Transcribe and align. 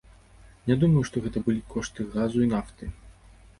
Не 0.69 0.77
думаю, 0.83 1.03
што 1.09 1.23
гэта 1.27 1.37
былі 1.49 1.61
кошты 1.75 2.09
газу 2.17 2.43
і 2.47 2.51
нафты. 2.57 2.93